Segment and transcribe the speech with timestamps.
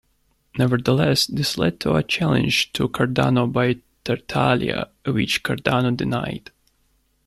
[0.57, 6.49] Nevertheless, this led to a challenge to Cardano by Tartaglia, which Cardano denied.